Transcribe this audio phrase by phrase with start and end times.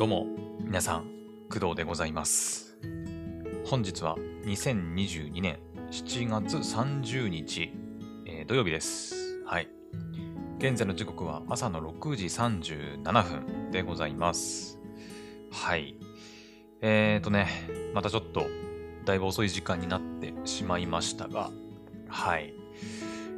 [0.00, 0.26] どうも、
[0.64, 1.10] 皆さん、
[1.52, 2.78] 工藤でございます。
[3.66, 4.16] 本日は
[4.46, 5.58] 2022年
[5.90, 7.70] 7月30日、
[8.24, 9.42] えー土曜日です。
[9.44, 9.68] はい。
[10.56, 14.78] 現在の時刻は朝の6時37分でございます。
[15.52, 15.96] はい。
[16.80, 17.48] えーとね、
[17.92, 18.46] またちょっと、
[19.04, 21.50] だいぶ遅い時間になってしまいましたが、
[22.08, 22.54] はい。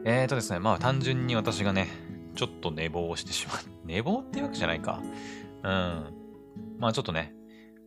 [0.04, 1.88] えーとですね、まあ単純に私がね、
[2.36, 3.56] ちょっと寝坊してしまう。
[3.84, 5.02] 寝坊っていうわけじゃないか。
[5.64, 6.21] うん。
[6.82, 7.32] まあちょっとね、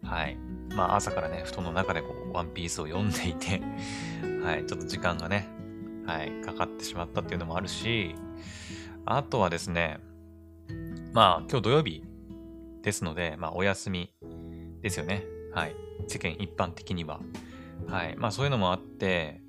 [0.03, 0.37] はい。
[0.73, 3.61] まあ朝からね、布団の中でこう、ワンピースを読んでいて、
[4.41, 4.65] はい。
[4.65, 5.49] ちょっと時間がね、
[6.05, 8.15] はい、かかってしまったっていうのもあるし、
[9.05, 9.99] あとはですね、
[11.11, 12.05] まあ今日土曜日
[12.83, 14.13] ですので、まあお休み
[14.81, 15.25] ですよね。
[15.53, 15.75] はい。
[16.07, 17.19] 世間一般的には。
[17.89, 18.15] はい。
[18.15, 19.41] まあそういうのもあって、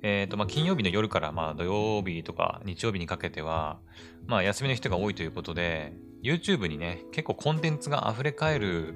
[0.00, 3.78] えっ、と、まあ金曜日の夜からまあ土曜日とか日曜日にかけては、
[4.26, 5.92] まあ休みの人が多いということで、
[6.26, 8.94] YouTube にね、結構コンテンツが溢れ返る、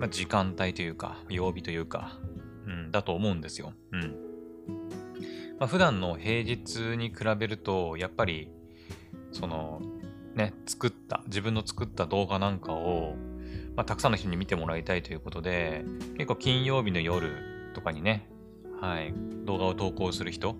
[0.00, 2.18] まあ、時間帯というか、曜日というか、
[2.66, 3.72] うん、だと思うんですよ。
[3.92, 4.00] うん。
[5.60, 8.50] まあ、普段の平日に比べると、やっぱり、
[9.30, 9.80] その、
[10.34, 13.14] ね、作った、自分の作った動画なんかを、
[13.76, 18.28] まあ、たくさんの人に見てもらいたいということで、結構金曜日の夜とかにね、
[18.80, 19.14] はい、
[19.44, 20.56] 動画を投稿する人、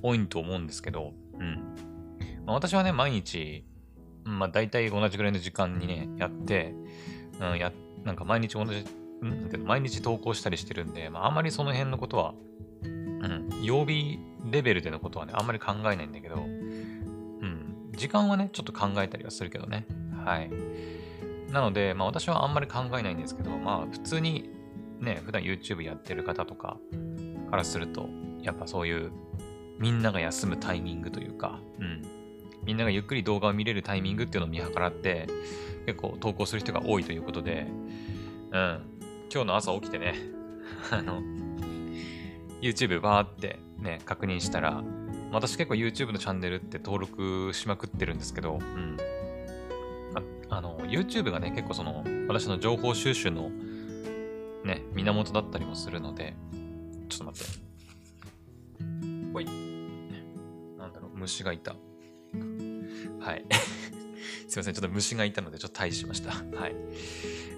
[0.00, 1.56] 多いと思うんですけど、うん。
[2.46, 3.64] まあ、私はね、毎日、
[4.24, 6.74] まあ、大体同じぐらいの時間にね、やって、
[7.40, 7.72] うん、や、
[8.04, 8.84] なんか毎日同じ、
[9.24, 12.34] んなんていうの毎日投稿したりしてるんで、まあ、あんまりその辺のことは、
[12.82, 14.18] うん、曜日
[14.50, 19.86] レベルでのことはね、あんまり考えないんだけど、うん、時間はね、ちょっと考えたりはするけどね。
[20.24, 20.50] はい。
[21.52, 24.50] なので、まあ私はあんまり考えないんですけど、まあ普通に
[25.00, 26.78] ね、普段 YouTube やってる方とか
[27.50, 28.08] からすると、
[28.42, 29.12] やっぱそういう
[29.78, 32.02] みんなが休むタイミングというか、うん、
[32.68, 35.26] みんながゆっくり動画を見れるタイミングっていうのを見計らって、
[35.86, 37.66] 結構投稿する人が多いということで、
[38.50, 38.82] うん、
[39.32, 40.14] 今日の朝起きてね、
[40.92, 41.22] あの、
[42.60, 44.84] YouTube バーってね、確認したら、
[45.32, 48.98] 私結構 YouTube のチャンネルって登録しまくってるんですけど、うん。
[50.50, 53.48] ああの、YouTube がね、結構その、私の情報収集の
[54.62, 56.36] ね、源だったりもするので、
[57.08, 59.32] ちょっと待って。
[59.32, 59.46] ほい。
[60.76, 61.74] なんだろう、虫がいた。
[63.28, 63.44] はい。
[64.48, 66.30] すいません、ちょっと虫がいたので、ちょっと退治しました。
[66.58, 66.74] はい。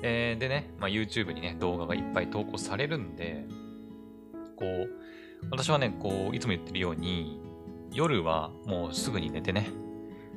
[0.02, 3.46] えー、でね、まあ、YouTube にね、動画がいっぱい投稿されるんで、
[4.56, 4.90] こう、
[5.52, 7.40] 私はね、こう、いつも言ってるように、
[7.92, 9.70] 夜はもうすぐに寝てね、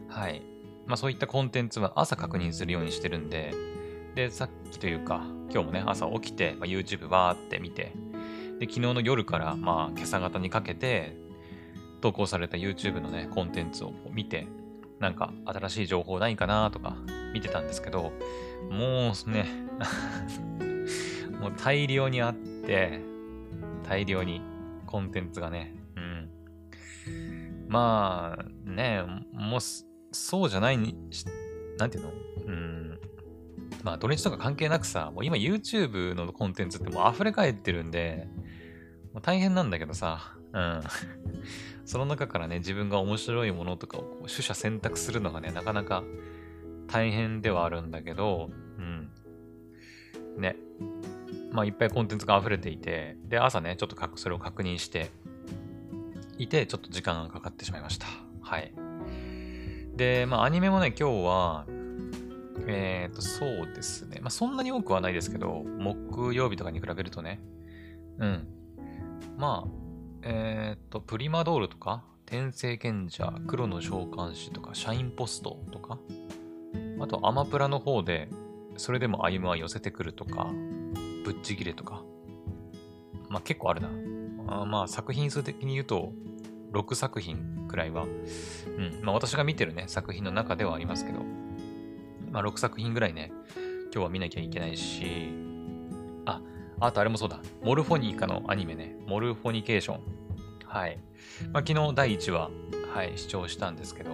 [0.08, 0.44] はい。
[0.86, 3.54] まあそういったコンテンツは朝確認するようにしてるんで、
[4.14, 7.92] で、さっきというか、今日もね、朝起きて、まあ、YouTube バーって見て、
[8.60, 11.16] で、昨日の夜から、まあ今朝方にかけて、
[12.02, 14.48] 投稿された YouTube のね、コンテンツを見て、
[15.04, 16.96] なんか新しい情報ないかなとか
[17.34, 18.14] 見てたんですけど、
[18.72, 19.46] もうね、
[21.42, 23.02] もう大量にあって、
[23.84, 24.42] 大量に
[24.88, 26.30] コンテンツがね、うん。
[27.68, 29.04] まあ、ね、
[29.34, 29.60] もう、
[30.14, 31.26] そうじゃないにし、
[31.78, 32.12] なんていうの？
[32.46, 33.00] うん。
[33.84, 38.30] まあ、土日とか関係なくさ、もう今 YouTube のコンテンツってもう溢れ返ってるんで、
[39.12, 40.82] もう大変なんだけどさ、うん。
[41.86, 46.04] その中からね、自分が面白いものとかをこう取捨選択するのがね、なかなか
[46.88, 49.10] 大変ではあるんだけど、うん。
[50.38, 50.56] ね。
[51.52, 55.12] まあ、いっぱいコンテンツが溢れていて、で、朝ね、ちょっとそれを確認して
[56.38, 58.08] いて、ちょっと時間がかかってしまいました。
[58.42, 58.74] はい。
[59.96, 61.66] で、まあ、アニメもね、今日は、
[62.68, 64.20] えっ、と、そうですね。
[64.22, 67.40] まあ、そんなに多くはないですけど、木曜日とかに比べるとね。
[68.20, 68.48] うん。
[69.38, 69.83] まあ、
[70.26, 76.00] えっ、と、プリマドールとか、天聖賢者、黒の召喚師とか、シャインポストとか、
[77.00, 78.30] あと、アマプラの方で、
[78.78, 80.48] それでも歩むは寄せてくるとか、
[81.26, 82.04] ぶっちぎれとか。
[83.30, 83.90] まあ結構あるな。
[84.48, 86.14] あまあ作品数的に言うと、
[86.72, 89.00] 6作品くらいは、うん。
[89.04, 91.20] まあ私が見てるね、作品の中ではありますけど、
[92.32, 93.32] まあ6作品ぐらいね、
[93.94, 95.53] 今日は見なきゃいけないし、
[96.80, 97.40] あ、とあれもそうだ。
[97.62, 100.00] モルフォニカのアニメね、モルフォニケーション。
[100.66, 100.98] はい。
[101.52, 102.50] まあ昨日第1話、
[102.94, 104.12] はい、視聴したんですけど、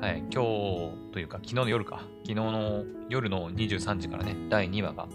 [0.00, 5.08] はい、今日というか昨日の夜か、昨日の夜の23時からね、第2話が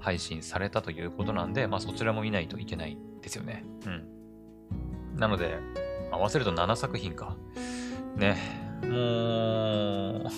[0.00, 3.64] 配信されたということなんで、まあそちらも見ないといけないですよね。
[3.84, 5.18] うん。
[5.18, 5.58] なので、
[6.12, 7.36] 合わせると7作品か。
[8.16, 8.36] ね、
[8.82, 10.32] もう、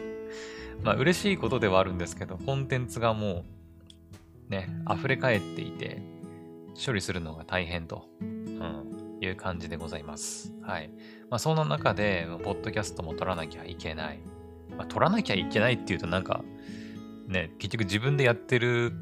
[0.84, 3.44] まあ嬉しいことではあるんですけど、コンテンツがもう、
[4.48, 6.02] ね、溢れ返っていて、
[6.84, 10.52] 処理するのが大変と、うん、いう感じでございます。
[10.62, 10.90] はい。
[11.30, 14.20] まあその中で、ポッドキャストも撮らなきゃいけない。
[14.76, 16.44] まあ撮らなきゃいけないっていうとなんか、
[17.26, 18.92] ね、結局自分でやってる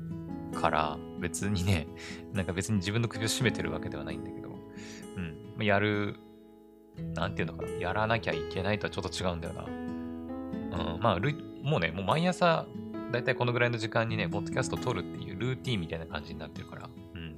[0.55, 1.87] から別にね、
[2.33, 4.51] なんか別に自分の首を絞めてるわけではないんだけど、
[5.17, 5.65] うん。
[5.65, 6.17] やる、
[7.15, 7.73] なんていうのかな。
[7.73, 9.65] やらなきゃいけないとはちょっと違うんだよな。
[9.65, 11.01] うん。
[11.01, 11.21] まあ、
[11.63, 12.67] もうね、もう毎朝、
[13.15, 17.37] だいたいこのぐらいの時間にね、ポッドキャスト撮るっていうルーティンみたいな感じになってるから、うん。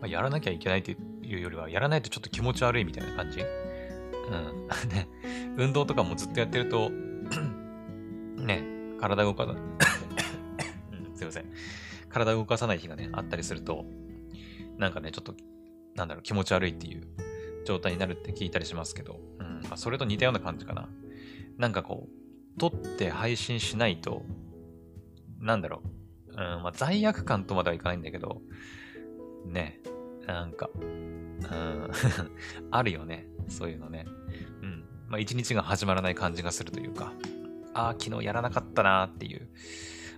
[0.00, 0.92] まあ、やらなきゃいけないって
[1.22, 3.40] いうよりは、やらないとちょっと気持ち悪いみたいな感じ？
[3.40, 4.68] うん。
[4.90, 5.08] ね、
[5.56, 6.90] 運動とかもずっとやってると
[8.36, 8.64] ね、
[9.00, 9.52] 体動かさ、
[10.92, 11.44] うん、すいません。
[12.08, 13.86] 体動かさない日がね、あったりすると、
[14.76, 15.34] なんかね、ちょっと、
[15.94, 17.06] なんだろう、気持ち悪いっていう
[17.64, 20.88] 状態になるって聞いたりしますけど、うん、まあ、それと似たような感じかな。
[21.58, 22.25] なんかこう、
[22.58, 24.22] 撮って配信しないと、
[25.40, 25.82] なんだろ
[26.28, 28.40] う、うん、まあ、罪悪感とまではいかないんだけど、
[29.46, 29.80] ね、
[30.26, 31.90] なんか、うん、
[32.70, 33.26] あるよね。
[33.48, 34.06] そういうのね。
[34.62, 34.84] うん。
[35.08, 37.12] まあ、一日が始まらない感じがするというか、
[37.74, 39.48] ああ、昨日やらなかったなーっていう、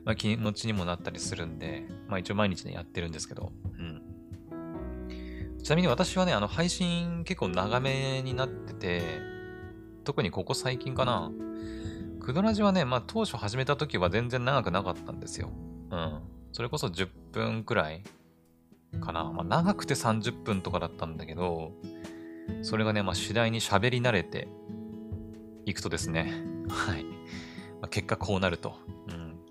[0.05, 4.03] まあ、気持ちにもなったりするんで、まあ一応毎日ね、やってるんですけど、うん。
[5.63, 9.03] ちなみに私はね、あの、配信結構長めになってて、
[10.05, 11.31] 特にここ最近かな。
[12.29, 15.51] クドラジはね、まあ当初始めた時は全然長くなかったんですよ。
[15.91, 16.21] うん。
[16.53, 18.03] それこそ10分くらい
[19.01, 19.25] かな。
[19.25, 21.73] まあ長くて30分とかだったんだけど、
[22.61, 24.47] それがね、まあ次第に喋り慣れて
[25.65, 27.05] いくとですね、 はい。
[27.05, 27.11] ま
[27.85, 28.75] あ、結果こうなると。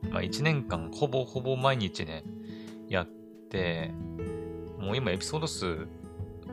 [0.03, 0.11] うん。
[0.11, 2.23] まあ、1年間ほぼほぼ毎日ね、
[2.89, 3.07] やっ
[3.49, 3.91] て、
[4.77, 5.65] もう今エピソード数、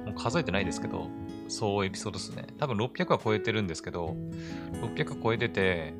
[0.06, 1.06] もう数えてないですけど、
[1.48, 2.46] 総エピソード数ね。
[2.56, 4.16] 多分600は超えてるんですけど、
[4.80, 5.92] 600超えてて、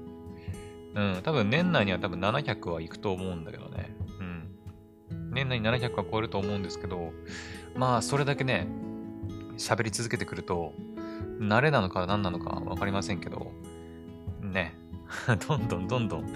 [0.94, 3.94] うん、多分年内には多分700はいくと思うんだけどね。
[4.20, 5.30] うん。
[5.32, 7.12] 年内に700は超えると思うんですけど、
[7.74, 8.68] まあ、それだけね、
[9.58, 10.72] 喋り続けてくると、
[11.40, 13.52] 慣れなのか何なのかわかりませんけど、
[14.40, 14.74] ね、
[15.48, 16.26] どんどんどんどん、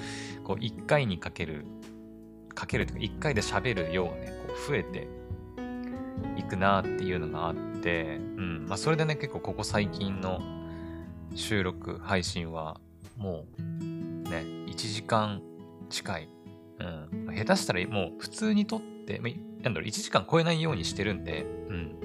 [0.42, 1.64] こう、1回にかける、
[2.54, 5.08] かけるというか、1回で喋る量がね、こう増えて
[6.36, 8.66] いくなっていうのがあって、うん。
[8.68, 10.40] まあ、それでね、結構ここ最近の
[11.34, 12.80] 収録、配信は、
[13.16, 13.97] もう、
[14.78, 15.42] 1時間
[15.90, 16.28] 近い。
[16.78, 16.84] う
[17.32, 17.34] ん。
[17.36, 19.28] 下手したらもう普通に撮って、ま、
[19.60, 21.96] なんだろう、1時間超えないようにしてるんで、うん。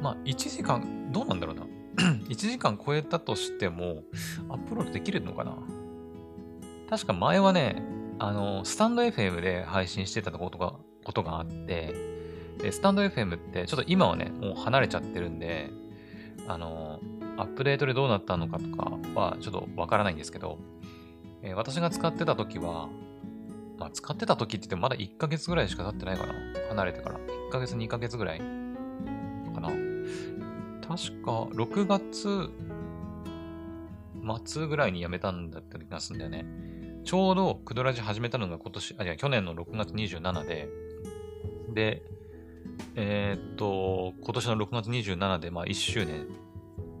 [0.00, 1.66] まあ、1時間、どうなんだろうな。
[2.28, 4.04] 1時間超えたとしても、
[4.48, 5.58] アップロードできるのかな
[6.88, 7.82] 確か前はね、
[8.18, 11.94] あの、スタンド FM で配信してたことが、ことがあって、
[12.58, 15.68] で、スタンド FM ってちょっと今はね、もう離れちゃってるんで、
[16.48, 17.00] あの、
[17.36, 20.58] アップデートでどうなったのかとかはちょっとわからないんですけど、
[21.42, 22.88] えー、私が使ってた時は、
[23.78, 26.34] まあ、使ってた時って言ってもまだ1ヶ月ぐらいしか経ってないかな。
[26.68, 27.18] 離れてから。
[27.18, 28.44] 1ヶ月、2ヶ月ぐらいか
[29.60, 29.68] な。
[30.86, 32.50] 確か6月
[34.44, 36.46] 末ぐらいに辞めたんだった気がするんだよね。
[37.04, 40.68] ちょうどクドラジ始めたのが今年、あ、いや、去年の6月27で、
[41.74, 42.02] で、
[42.94, 46.28] えー、っと、今年の6月27で、まあ1周年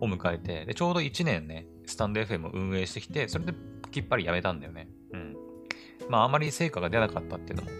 [0.00, 3.54] を迎えて、で、ちょうど1年ね、スタンド FM を運営してきて、それで
[3.92, 4.88] きっぱり辞めたんだよね。
[5.12, 5.36] うん。
[6.08, 7.70] まああまり成果が出なかったっていうのも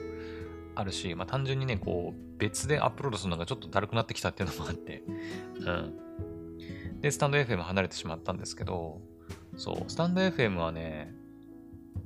[0.77, 5.03] あるし、まあ単純にね、こう、別でアップロードするのがちょっとだるくなってきたっていうのもあって、
[5.61, 7.01] うん。
[7.01, 9.01] で、スタンド FM 離れてしまったんですけど、
[9.57, 11.13] そう、スタンド FM はね、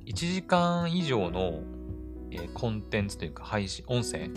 [0.05, 1.61] 1時間以上の、
[2.31, 4.29] えー、コンテンツというか配信、音声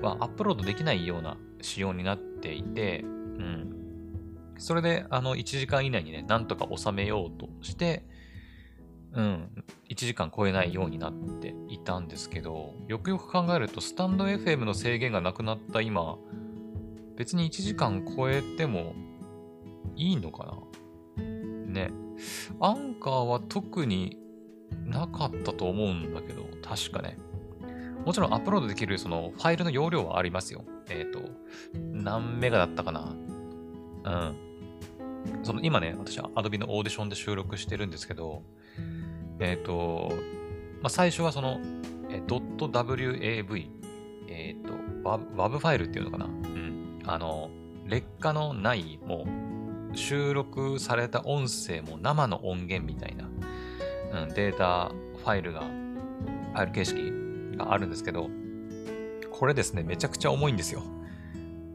[0.00, 4.54] はアップロードできないような仕様になっていて、うん。
[4.58, 8.04] それで、あの、1時間以内にね、なんとか収めようとして、
[9.14, 9.50] うん、
[9.90, 16.16] 1時間超えないようになっていたんですけど、よくよく考えると、スタンド FM の制限がなくなった今、
[17.16, 18.94] 別に1時間超えても
[19.96, 20.56] いいのか
[21.16, 21.24] な？
[21.66, 21.90] ね。
[22.60, 24.16] アンカーは特に
[24.86, 27.18] なかったと思うんだけど、確かね。
[28.06, 30.64] もちろんアップロードできるそのファイルの容量はありますよ。
[30.88, 31.20] えっ、ー、と、
[31.74, 33.14] 何メガだったかな？
[34.04, 35.44] うん。
[35.44, 38.42] その今ね、私は Adobe のオーディションで収録してるんですけど、
[39.38, 40.12] えっ、ー、と、
[40.82, 41.60] まあ、最初はその、
[42.10, 43.68] えー、.wav、
[44.28, 44.72] えっ、ー、と、
[45.04, 46.26] WAV ファイルっていうのかな？
[46.26, 47.00] うん。
[47.04, 47.50] あの、
[47.86, 49.26] 劣化のない、も
[49.92, 53.28] う、収録された音声も生の音源みたいな、
[54.22, 57.12] うん、データファイルが、ファイル形式
[57.56, 58.30] があるんですけど、
[59.30, 60.82] これですね、めちゃくちゃ重いんですよ。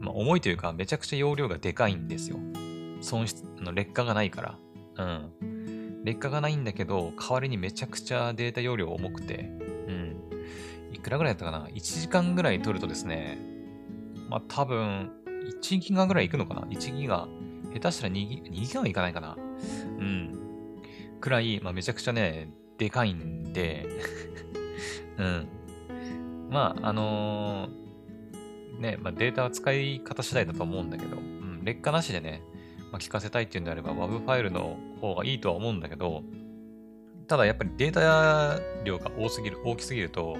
[0.00, 2.38] まあ、重いというか、めちゃくちゃ容量がでかいんですよ。
[3.00, 4.58] 損失の劣化がないから。
[4.96, 5.32] うん。
[6.08, 9.50] 劣化がないんだけど、代わりにめちゃくちゃデータ容量重くて、
[9.86, 10.16] うん。
[10.90, 13.38] いくらぐらいだったかな ?1 時間ぐらい取るとですね、
[14.30, 15.10] まあ多分、
[15.62, 17.28] 1ギガぐらいいくのかな ?1 ギガ。
[17.74, 19.36] 下手したら2ギ ,2 ギガはいかないかな？
[19.36, 20.38] うん。
[21.20, 22.48] くらい、まあめちゃくちゃね、
[22.78, 23.86] でかいんで
[25.18, 25.48] うん。
[26.48, 32.42] まあ、あのー、ね、まあ、データは使い方次第だと思うんだけど、うん、劣化なしでね、
[32.90, 36.22] まあ、聞かせたいっていうんであれば WAV ファイルの方がいいとは思うんだけど、
[37.26, 40.36] ただやっぱりデータ量が多すぎる、大きすぎると、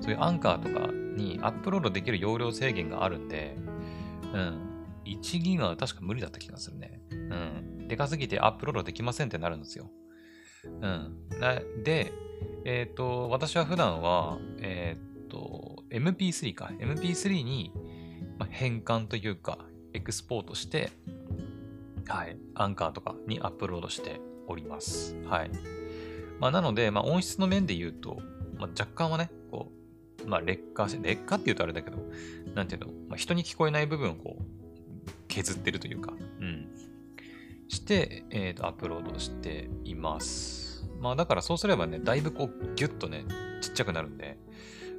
[0.00, 3.56] そういうアンカーとかにアップロードできる容量制限があるんで、
[4.32, 4.70] うん。
[5.04, 7.00] 1ギガは確か無理だった気がするね。
[7.10, 7.14] う
[7.84, 7.88] ん。
[7.88, 9.90] でかすぎてアップロードできませんってなるんですよ。
[10.64, 11.16] うん。
[11.82, 12.12] で、
[12.64, 16.70] えっ、と、私は普段は、えっ、と、MP3 か。
[16.78, 17.72] MP3 に、
[18.50, 19.58] 変換というか、
[19.92, 20.90] エクスポートして、
[22.10, 22.36] はい。
[22.54, 25.16] アンカーとかにアップロードしております。
[25.26, 25.50] はい。
[26.40, 28.18] まあ、なので、まあ、音質の面で言うと、
[28.58, 29.70] まあ、若干はね、こ
[30.24, 31.98] う、まあ、劣化して、劣化って言うとあれだけど、
[32.54, 34.42] なんていうの、まあ、人に聞こえない部分をこう、
[35.28, 36.66] 削ってるというか、うん。
[37.68, 40.90] して、えっ、ー、と、アップロードしています。
[40.98, 43.24] まあ、だからそうすればね、だいぶこう、ギュッとね、
[43.62, 44.36] ちっちゃくなるんで、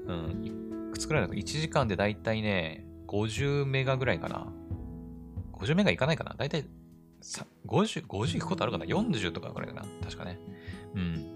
[0.08, 4.48] うん、いくつくらいだと1時間でだいたいね、50メガぐらいかな。
[5.54, 6.34] 50メガいかないかな？
[6.34, 6.66] だいたい
[7.68, 9.86] 50、50いくことあるかな ?40 とかぐらいかな？
[10.04, 10.40] 確かね。
[10.96, 11.34] うん。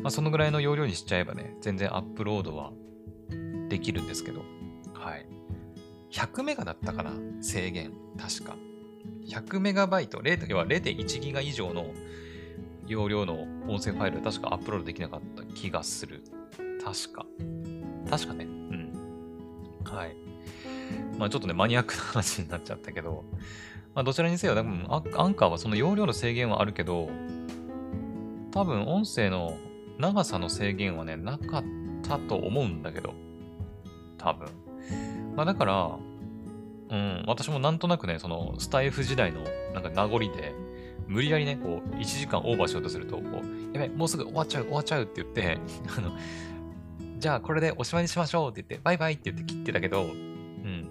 [0.00, 2.72] まあ、そのぐらいの容量にしちゃえばね、全然アップロードは
[3.68, 4.42] できるんですけど、
[4.94, 5.26] はい。
[6.10, 7.12] 100メガだったかな？
[7.42, 7.92] 制限。
[8.18, 8.56] 確か。
[9.26, 11.92] 100メガバイト、要は0.1ギガ以上の
[12.86, 16.22] 容量の音声ファイル確かアップロードできなかった気がする。
[16.82, 17.26] 確か。
[18.08, 18.44] 確かね。
[18.46, 18.92] うん。
[19.84, 20.16] はい。
[21.18, 23.24] まあちょっとね、マニアックな話になっちゃったけど、
[23.98, 27.10] まあどちらにせよ、多分アンカーはその容量の制限はあるけど、
[28.52, 29.56] 多分音声の
[29.98, 31.64] 長さの制限はね、なかっ
[32.04, 33.12] たと思うんだけど、
[34.16, 34.46] 多分。
[35.34, 35.98] まあだから、
[36.90, 39.40] うん、私もなんとなくね、そのスタイフ時代の
[39.74, 40.54] なんか名残で、
[41.08, 45.58] 無理やりね、こう、1時間オーバーしようとすると、こう、やべ、もうすぐ終わっちゃう、終わっちゃうって言って、
[45.98, 46.16] あの、
[47.18, 50.88] じゃあこれでおしまいにしましょうって言って、バイバイって言って切ってたけど、うん。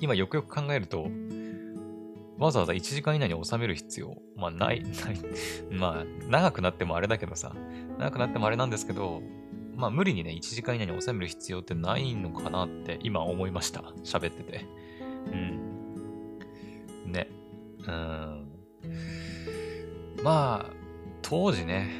[0.00, 1.08] 今よくよく考えると、
[2.42, 4.92] わざわざ1時間以内に収める必要、まあない、ない、
[5.70, 7.54] まあ長くなってもあれだけどさ、
[7.98, 9.22] 長くなってもあれなんですけど、
[9.76, 13.80] まあ無理にね、1時間以内に収める必要ってないのかなって今思いました。
[14.02, 14.66] 喋ってて。
[15.32, 17.12] うん。
[17.12, 17.28] ね。
[17.86, 18.48] うん。
[20.22, 20.70] まあ、
[21.22, 21.90] 当時ね、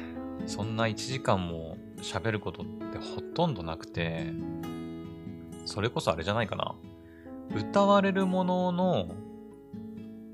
[0.45, 4.27] そんな1時間も喋ることってほとんどなくて、
[5.65, 6.75] それこそあれじゃないかな。
[7.55, 9.09] 歌われるものの、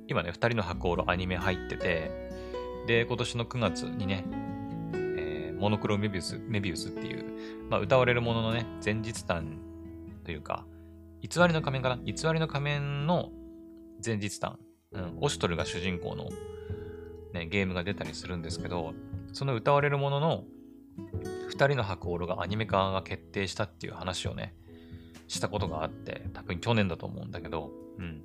[0.10, 2.12] 今ね、二人の箱ろアニメ入ってて、
[2.88, 4.26] で、今年の9月にね、
[4.94, 9.60] えー、モノクロメビウス、メビウスっていう、まあ、歌われるもののね、前日談
[10.24, 10.66] というか、
[11.22, 11.98] 偽りの仮面かな？
[11.98, 13.30] 偽りの仮面の
[14.04, 14.58] 前日談。
[14.92, 16.30] うん、オシュトルが主人公の、
[17.34, 18.96] ね、ゲームが出たりするんですけど、
[19.34, 20.44] その歌われるものの
[21.50, 24.56] 二人の白オロがアニメ化が決定したっていう話をね、
[25.28, 28.24] したことがあって、多分去年だと思うんだけど、うん。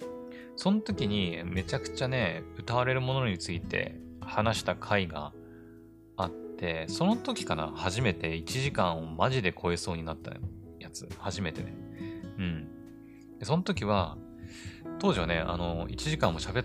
[0.57, 5.33] その時にめちゃくちゃね、歌われるものについて話した回が
[6.17, 10.33] あって、その時かな、初めて1時間をマジで超えそうになった
[10.79, 11.09] やつ。
[11.19, 11.75] 初めてね。
[12.39, 12.69] うん。
[13.43, 14.17] その時は、
[14.99, 16.65] 当時はね、あの、1時間も喋っ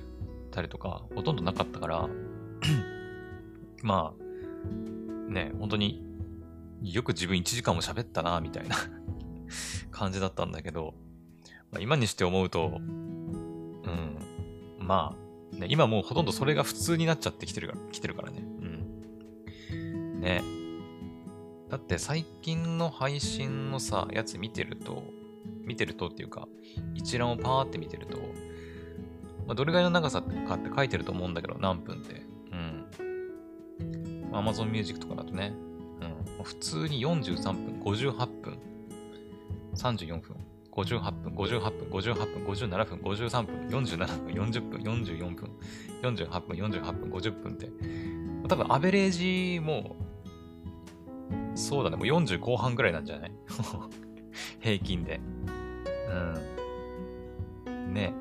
[0.52, 2.10] たりとか、ほとんどなかったから
[3.82, 6.04] まあ、ね、本当に
[6.82, 8.76] よく自分1時間も喋ったな、みたいな
[9.92, 10.94] 感じだったんだけど、
[11.72, 12.80] まあ、今にして思うと、
[14.90, 15.16] ま
[15.54, 18.40] あ、ね、今もうほとんどそれが普通になっちゃってきてるから、来てるからね。
[19.72, 20.20] うん。
[20.20, 20.42] ね。
[21.70, 25.04] だって最近の配信のさ、やつ見てると、
[25.64, 26.48] 見てるとっていうか、
[26.96, 28.18] 一覧をパーって見てると、
[29.46, 32.24] まあ、どれぐらいの長さかって書いてると思うんだけど、何分って。
[32.52, 34.32] うん。
[34.32, 35.54] Amazon Music とかだとね、
[36.40, 38.58] うん、普通に43分、58分、
[39.76, 40.36] 34分、
[40.84, 45.50] 58分、58分、58分、57分、53分、47分、40分、44分、
[46.02, 47.70] 48分、48分、50分って、
[48.48, 49.96] 多分アベレージも、
[51.56, 53.32] そうだね、もう40後半ぐらいなんじゃない？
[54.62, 55.20] 平均で。
[57.66, 57.94] うん。
[57.94, 58.14] ね。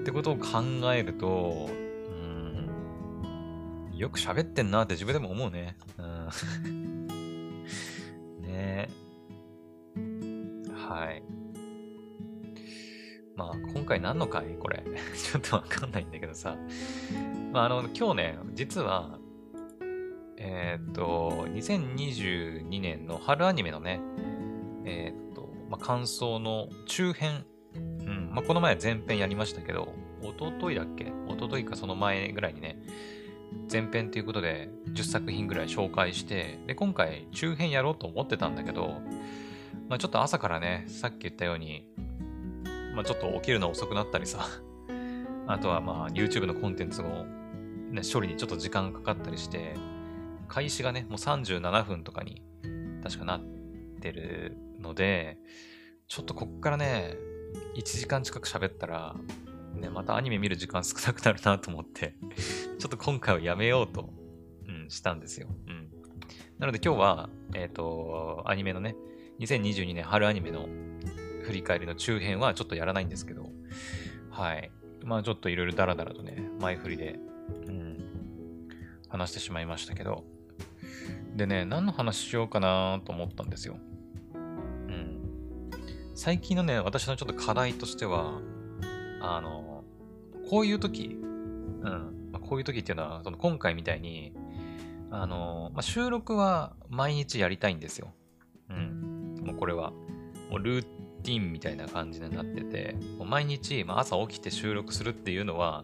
[0.00, 0.60] ってことを考
[0.94, 1.68] えると、
[3.96, 5.76] よく喋ってんなって自分でも思うね。
[5.98, 6.28] うん。
[8.42, 8.88] ね
[10.88, 11.22] はい。
[13.36, 14.44] まあ、今回何の回？
[14.58, 14.82] これ。
[15.16, 16.56] ちょっとわかんないんだけどさ。
[17.52, 19.18] まあ、あの、今日ね、実は、
[20.36, 24.00] えー、っと、2022年の春アニメのね、
[24.84, 27.44] えー、っと、まあ、感想の中編。
[27.74, 27.78] う
[28.10, 28.30] ん。
[28.32, 31.12] まあ、この前前編やりましたけど、おとといだっけ？
[31.28, 32.78] おとといかその前ぐらいにね、
[33.70, 39.00] 前編ということで10作品ぐらい紹介して、で、今回中編やろうと思ってたんだけど、
[39.88, 41.88] まあちょっと朝からね、さっき言ったように、
[42.94, 44.46] まあちょっと起きるの遅くなったりさ、
[45.46, 47.26] あとはまあ YouTube のコンテンツも、
[47.90, 49.74] ね、処理にちょっと時間かかったりして、
[50.48, 52.42] 開始がね、もう37分とかに
[53.02, 53.40] 確かなっ
[54.00, 55.38] てるので、
[56.08, 57.16] ちょっとこっからね、
[57.76, 59.14] 1時間近く喋ったら、
[59.74, 62.14] ね、またアニメ見る時間少なくなるなと思って
[62.78, 64.10] ちょっと今回はやめようと、
[64.68, 65.48] うん、したんですよ。
[65.66, 65.90] うん。
[66.58, 68.94] なので今日は、えっ、ー、と、アニメのね、
[69.40, 70.68] 2022年春アニメの
[71.44, 73.50] 振り返りの中編はちょっとやらないんですけど、
[74.30, 74.70] はい。
[75.04, 77.18] まあちょっといろいろダラダラとね、前振りで、
[77.66, 78.68] うん、
[79.08, 80.24] 話してしまいましたけど、
[81.36, 83.76] でね、何の話しようかなと思ったんですよ。
[84.34, 85.20] うん。
[86.14, 88.40] 最近のね、私のちょっと課題としては、
[89.20, 89.84] あの、
[90.48, 94.32] こういう時、うん、ま、こういう時っていうのは、その今回みたいに、
[95.10, 98.12] あの、まあ、収録は毎日やりたいんですよ。
[98.70, 99.34] うん。
[99.44, 99.90] もうこれは、
[100.50, 100.86] もうルー
[101.24, 105.82] ティーンみたいな感じになってて、もう毎日、まあ、朝起きて収録するっていうのは、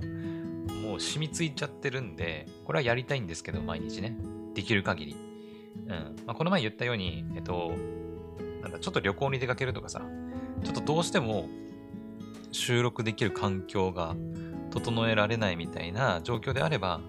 [0.85, 4.17] もう染みついちゃってるんで、これはやりたいんですけど、毎日ね。
[4.55, 5.17] できる限り。
[5.87, 5.91] うん。
[6.27, 7.73] まあ、この前言ったように、えっと、
[8.63, 10.03] なんだ、ちょっと旅行に出かけるとかさ、
[10.63, 11.49] ちょっとどうしても
[12.53, 14.15] 収録できる環境が
[14.71, 17.01] 整えられないみたいな状況であれば、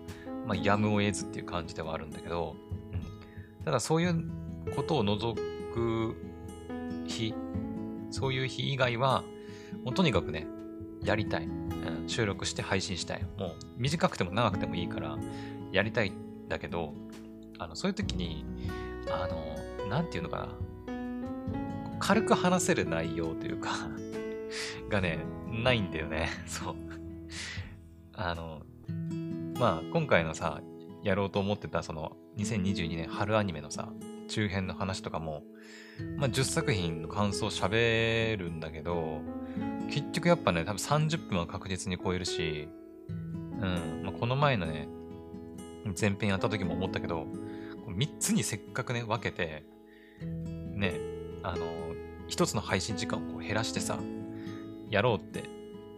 [0.46, 2.56] まあ、やむを得ずっていう感じではあるんだけど、
[3.60, 4.24] うん、ただそういう
[4.76, 5.40] ことを除
[5.74, 6.16] く
[7.06, 7.34] 日、
[8.12, 9.24] そういう日以外は、
[9.84, 10.48] もうとにかくね、
[11.04, 12.08] やりたい、うん。
[12.08, 13.26] 収録して配信したい。
[13.38, 15.18] もう短くても長くてもいいから、
[15.72, 16.94] やりたいんだけど、
[17.58, 18.46] あの、そういう時に、
[19.10, 20.48] あの、なんていうのかな。
[22.00, 23.72] 軽く話せる内容というか
[24.90, 26.30] がね、ないんだよね。
[26.48, 26.76] そう。
[28.14, 28.64] あの、
[29.60, 30.62] まあ、今回のさ、
[31.04, 33.90] やろうと思ってた、その、2022年春アニメのさ、
[34.32, 35.44] 中編の話とかも、
[36.18, 39.20] まあ、10作品の感想を喋るんだけど、
[39.90, 42.70] 結局やっぱね、多分30分は確実に超えるし、
[43.10, 44.88] うん、まあ、この前のね、
[46.00, 47.28] 前編やった時も思ったけど、
[47.88, 49.66] 3つにせっかくね、分けて、
[50.74, 50.94] ね、
[51.44, 51.66] あの、
[52.30, 54.00] 1つの配信時間をこう減らしてさ、
[54.90, 55.44] やろうって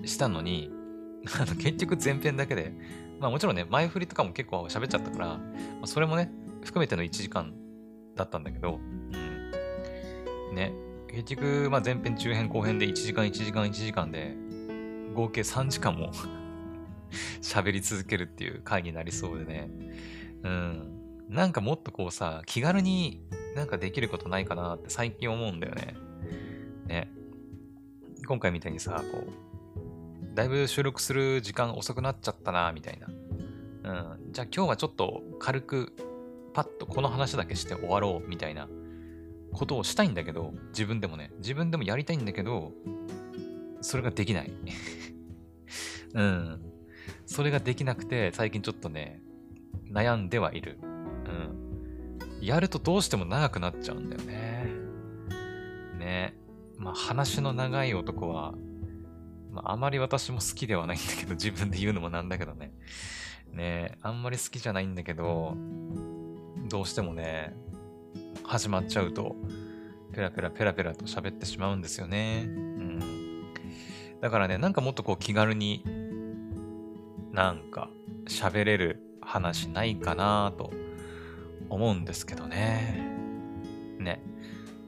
[0.07, 0.71] したのに、
[1.39, 2.73] あの結局前編だけで、
[3.19, 5.41] まあもちろんね、前振りとかも結構喋っちゃったから、ま
[5.83, 6.31] あ、それもね、
[6.63, 7.53] 含めての1時間
[8.15, 8.79] だったんだけど、
[10.51, 10.55] うん。
[10.55, 10.73] ね、
[11.07, 14.35] 結局、まあ前編、中編、後編で1時間、1時間、1時間で、
[15.13, 16.11] 合計3時間も
[17.41, 19.69] 喋り続けるっていう回になりそうでね。
[20.43, 21.03] うん。
[21.29, 23.21] なんかもっとこうさ、気軽に
[23.55, 25.95] なんかできることないかなって最近思うんだよね。
[26.87, 27.11] ね。
[28.27, 33.07] 今回みたいにさ、こう、だいぶ収録する時間遅くなっちゃったな、みたいな。
[33.07, 34.31] うん。
[34.31, 35.93] じゃあ今日はちょっと軽く、
[36.53, 38.67] パッとこの話だけして終わろう、みたいな
[39.53, 42.71] ことをしたいんだけど、自分でもね、自分でもやりたいんだけど、
[43.81, 44.51] それができない。
[46.13, 46.61] うん。
[47.25, 49.21] それができなくて、最近ちょっとね、
[49.91, 50.77] 悩んではいる。
[50.81, 52.45] うん。
[52.45, 54.67] やるとどうしても長くなっちゃうんだよね。
[55.97, 56.33] ね。
[56.77, 58.53] まあ、話の長い男は、
[59.51, 62.73] まあ、あまり私も好きではないんだけど、自分で言うのもなんだけどね。
[63.51, 65.55] ねあんまり好きじゃないんだけど、
[66.73, 67.53] どうしてもね、
[68.43, 69.35] 始まっちゃうと、
[70.11, 72.45] ペラペラペラペラと喋ってしまうんですよね。
[72.47, 72.99] うん。
[74.19, 75.83] だからね、なんかもっとこう気軽に、
[77.31, 77.91] なんか
[78.25, 80.71] 喋れる話ないかなと
[81.69, 83.05] 思うんですけどね。
[83.99, 84.23] ね。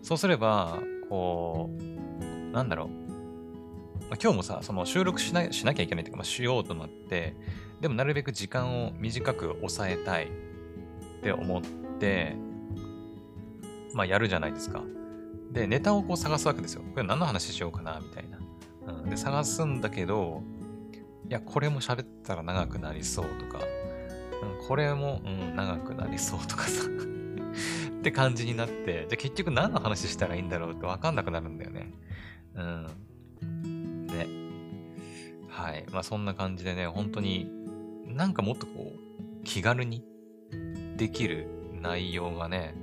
[0.02, 2.90] そうすれば、こう、なんだろう。
[4.20, 7.36] 今日もさ、その収録しなしなきゃいけないというか、まあ、しようと思って、
[7.80, 10.32] でもなるべく時間を短く抑えたい
[11.26, 11.62] って思っ
[12.00, 12.36] て、
[13.96, 14.84] まあやるじゃないですか。
[15.52, 16.84] で、ネタをこう探すわけですよ。
[16.94, 18.38] これ何の話しようかな、みたいな。
[18.94, 20.44] うん、で、探すんだけど、
[21.28, 23.58] いや、これも喋ったら長くなりそうとか、
[24.60, 31.92] うん、これも、うん、長くなりそうとかさ って感じになって、じゃ結局何の話したらいいんだろうってわかんなくなるんだよね。
[32.54, 32.62] う
[33.58, 34.06] ん。
[34.06, 34.28] ね。
[35.50, 35.86] はい。
[35.92, 37.50] まあそんな感じでね、本当に
[38.06, 40.04] なんかもっとこう、気軽に
[40.96, 41.48] できる
[41.82, 42.76] 内容がね、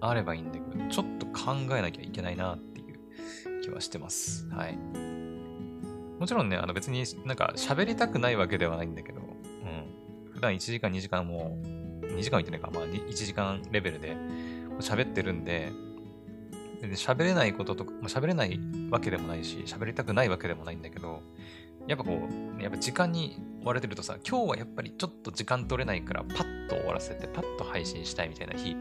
[0.00, 4.48] あればいいんだけど、ちょっと考えなきゃいけないなっていう気はしてます。
[4.48, 4.78] はい。
[6.18, 10.32] もちろんね、あの別になんか喋りたくないわけではないんだけど、うん。
[10.32, 11.58] 普段1時間2時間も
[12.02, 14.16] 2時間言ってないか、まあ1時間レベルで
[14.80, 15.72] 喋ってるんで、
[16.94, 18.58] 喋れないこととか、喋れない
[18.90, 21.22] わけでもないし、喋りたくないわけでもないんだけど、
[21.86, 28.76] やっぱこう、やっぱ時間に追われてるとさ、今日はやっぱりちょっと時間取れないから、パッと終わらせて、パッと配信したいみたいな日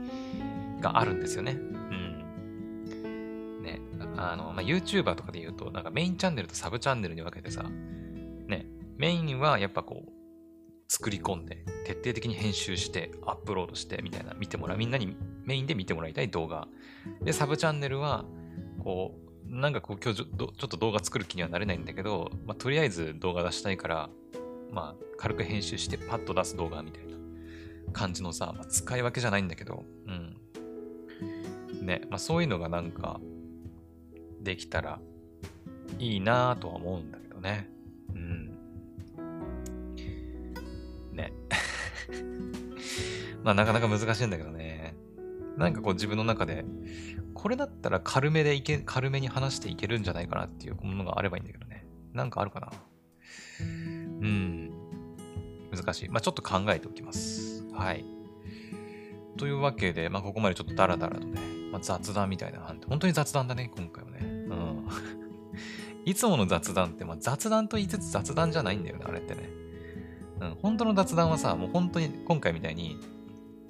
[0.81, 1.51] があるんですよね。
[1.51, 3.61] うん。
[3.61, 3.81] ね、
[4.17, 7.63] あの、まあ、YouTuber とかで言うと、なんかメインチャンネルとサブチャンネルに分けてさ、
[8.47, 8.65] ね、
[8.97, 10.11] メインはやっぱこう、
[10.87, 15.15] 作り込んで、徹底的に編集して、アップロードして、みたいな、見てもらう、みんなに
[15.45, 16.67] メインで見てもらいたい動画。
[17.21, 18.25] で、サブチャンネルは、
[18.83, 24.09] こう、なんかこう今日ちょっと動画作る気にはなれないんだけど、まあ、とりあえず動画出したいから、
[24.71, 27.17] まあ、軽く編集してパッと出す動画みたいな
[27.91, 31.85] 感じのさ、まあ、使い分けじゃないんだけど、うん。
[31.85, 33.19] ね、まあそういうのがなんか、
[34.41, 34.99] できたら
[35.97, 37.69] いいなぁとは思うんだけどね。
[38.13, 38.57] うん。
[41.13, 41.33] ね。
[43.43, 44.95] まあなかなか難しいんだけどね。
[45.57, 46.63] なんかこう自分の中で、
[47.33, 51.85] これだったら軽めでいけ、軽めに話していけるんじゃないかなっていうものがあればいいんだけどね。
[52.13, 52.71] なんかあるかな？
[54.21, 54.73] うん
[55.71, 56.09] 難しい。
[56.09, 57.65] まあちょっと考えておきます。
[57.73, 58.05] はい。
[59.37, 61.39] というわけで、まあここまでちょっとダラダラとね、
[61.71, 64.19] まあ、雑談みたいな本当に雑談だね、今回はね。
[64.21, 64.87] うん。
[66.05, 69.49] いつもの雑談って、まあ、雑談と言いつつ雑談じゃないんだよね、あれってね。
[70.41, 72.97] うん、本当の雑談はさ、もう本当に今回みたいに、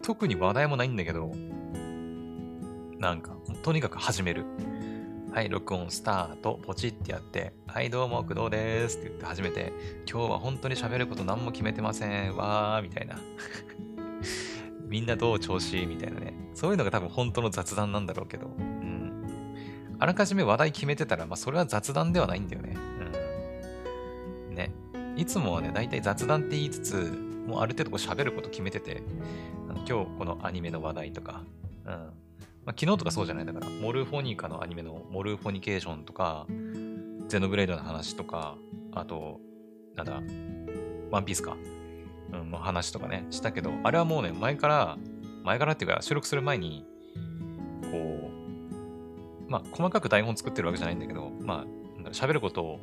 [0.01, 1.31] 特に話題もないんだけど、
[2.99, 4.45] なんか、とにかく始める。
[5.32, 9.72] はい、録音スタート、ポチってやって、はい、どうも、工藤ですって言って始めて、
[10.10, 12.36] 今日は本当に喋ること何も決めてません。
[12.36, 13.20] わー、みたいな。
[14.89, 15.86] みんなどう調子？
[15.86, 16.34] みたいなね。
[16.56, 18.48] そういうのが多分本当の雑談なんだろうけど。
[18.48, 19.24] うん。
[20.00, 22.76] あらかじめ話題決めてたら、まあそれは雑談ではないんだよね。
[24.50, 24.56] うん。
[24.56, 24.72] ね。
[25.15, 26.96] いつもはね、大体雑談って言いつつ、
[27.46, 29.04] もうある程度こう喋ること決めてて、
[29.88, 31.44] 今日このアニメの話題とか、
[31.86, 32.18] うん。
[32.69, 36.45] まあ、昨日とかそうじゃないだから、モルフォニカのアニメのモルフォニケーションとか、
[37.27, 38.58] ゼノブレイドの話とか、
[38.91, 39.39] あと、
[39.95, 40.21] なんだ、
[41.10, 41.58] ワンピースか、
[42.32, 44.97] うん、の話とかね、したけど、あれはもうね、前から、
[45.43, 46.86] 前からっていうか、収録する前に、
[47.91, 48.29] こ
[49.47, 51.65] う、まあ、細かく台本作ってるわけじゃないんだけど、ま
[52.05, 52.79] あ、喋ることを、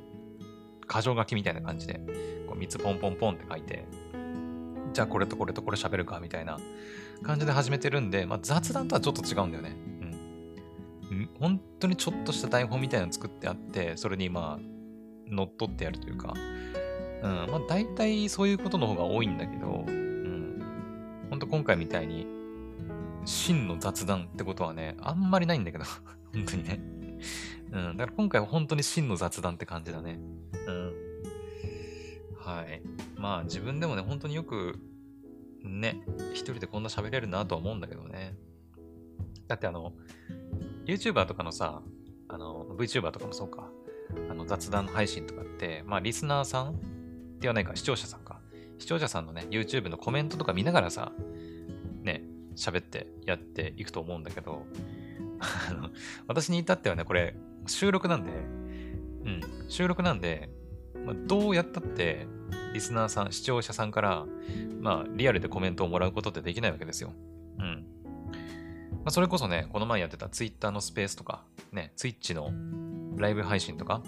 [0.93, 2.01] 箇条書きみたいな感じで、
[2.49, 3.85] こう3つポンポンポンって書いて、
[4.93, 6.59] じゃあこれとこれとこれ喋るかみたいな
[7.23, 9.77] 感じで始めてるんで、まあ、雑談とはちょっと違うんだよね。
[11.11, 11.31] うん。
[11.39, 14.77] 本当にちょっとした台本みたいなの作ってあって、それにまあ、
[15.29, 16.35] 乗っ取ってやるというか、
[17.23, 20.63] うん、まあ大体そういうことの方が多いんだけど、うん。
[21.31, 22.27] ほんと今回みたいに、
[23.25, 25.85] 真の雑談ってことはね、あんまりないんだけど、
[26.33, 26.81] 本当にね。
[27.73, 30.21] うん、だから今回は本当に真の雑談って感じだね。
[30.69, 30.93] うん。
[32.39, 32.81] はい。
[33.17, 34.79] まあ自分でもね、本当によく
[35.69, 36.03] ね、
[36.33, 38.37] 一人でこんな喋れるなとは思うんだけどね。
[39.49, 39.93] だってあの、
[40.87, 41.83] YouTuber とかのさ、
[42.29, 43.71] あの、VTuber とかもそうか、
[44.31, 48.41] あの雑談配信とかって、まあリスナーさんではないか、視聴者さんか。
[48.79, 51.13] 視聴者さんのね、YouTube のコメントとか見ながらさ、
[52.03, 52.23] ね、
[52.57, 54.67] 喋ってやっていくと思うんだけど、
[55.71, 55.91] あの、
[56.27, 58.35] 私に至ってはね、これ、収録なんで、う
[59.29, 60.51] ん、収録なんで、
[61.05, 62.27] まあ、どうやったって、
[62.77, 64.27] リスナーさん、視聴者さんから、
[64.83, 67.15] まあ、リアルでコメントをもらうことってできないわけですよ。
[67.59, 67.87] うん。
[68.93, 72.51] まあ、それこそね、この前やってた Twitter のスペースとか、ね、Twitch の
[73.17, 74.03] ライブ配信とか、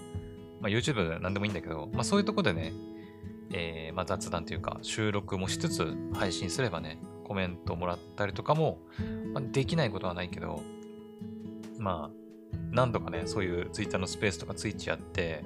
[0.60, 2.74] まあ、YouTube なんでもいいんだけど、まあ、そういうとこでね、
[3.54, 8.80] えー、まあ、雑談というか、収録もしつつ配信すればね、コメントもらったりとかも、
[9.32, 10.60] まあ、できないことはないけど、
[11.78, 15.42] まあ、何度かね、そういう Twitter のスペースとか Twitch やって、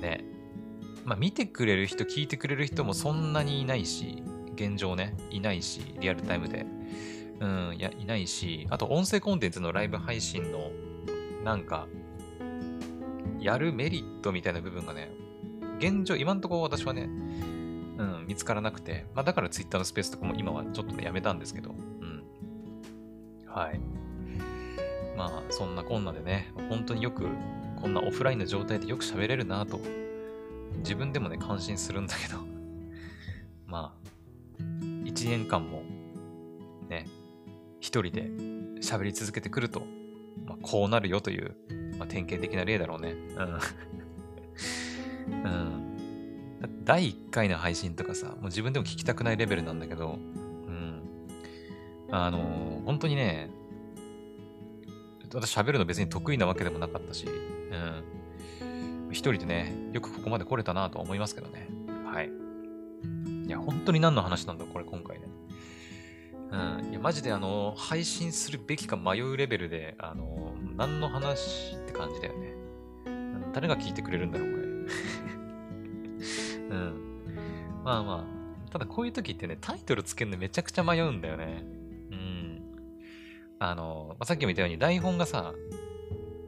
[0.00, 0.24] ね、
[1.04, 4.22] まあ、見てくれる人、聞いてくれる人もそんなにいないし、
[4.54, 6.66] 現状ね、いないし、リアルタイムで。
[7.40, 10.70] うん、いや、いないし、あと音声コンテンツのライブ配信の、
[11.44, 11.86] なんか、
[13.38, 15.10] やるメリットみたいな部分がね、
[15.78, 17.06] 現状、今んとこ私はね、う
[18.02, 22.24] ん、見つからなくて、まあだから Twitter のスペースとかも今はちょっとね、やめたんですけど、うん。
[23.46, 23.80] はい。
[25.16, 27.26] まあ、そんなこんなでね、本当によく、
[27.80, 29.78] こんなオフラインの状態でよく喋れるなと
[30.78, 32.38] 自分でもね、感心するんだけど
[33.66, 34.62] まあ、
[35.04, 35.82] 1年間も、
[36.88, 37.06] ね、
[37.80, 38.30] 一人で
[38.80, 39.82] 喋り続けてくると、
[40.46, 41.56] まあ、こうなるよという、
[41.98, 43.12] まあ、典型的な例だろうね。
[43.12, 43.58] うん。
[45.44, 45.84] うん。
[46.84, 50.18] 第1回の配信とかさ、もう自分でも聞きたくないレベルなんだけど、
[50.66, 51.02] うん。
[52.10, 53.50] あのー、本当にね、
[55.34, 58.02] 私喋るの別に得意なわけでもなかったし、うん。
[59.14, 61.68] 一人でね、よくここまで来れたなとは思いますけどね。
[62.04, 62.30] はい。
[63.46, 65.26] いや、本当に何の話なんだ、これ今回ね。
[66.50, 66.90] うん。
[66.90, 72.54] いや、マジであの、配信するべきか迷うレベルで、あの、何の話って感じだよね。
[73.52, 74.64] 誰が聞いてくれるんだろう、これ。
[76.70, 77.20] うん。
[77.84, 78.26] まあま
[78.68, 81.64] あ、ただこういう時ってね、タイトルつけるのめちゃくちゃ迷うんだよね。
[82.10, 82.62] うん。
[83.60, 85.54] あの、まあ、さっきも言ったように台本がさ、